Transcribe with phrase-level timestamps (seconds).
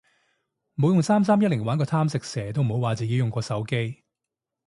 [0.75, 4.03] 冇用三三一零玩過貪食蛇都唔好話自己用過手機